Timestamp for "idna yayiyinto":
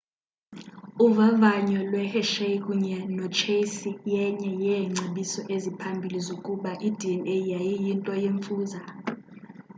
6.87-8.11